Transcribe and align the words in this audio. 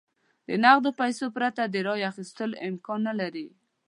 د 0.47 0.49
نغدو 0.63 0.89
پیسو 1.01 1.25
پرته 1.35 1.61
د 1.67 1.75
رایو 1.87 2.09
اخیستل 2.11 2.51
امکان 2.67 2.99
نه 3.07 3.13
لري. 3.19 3.47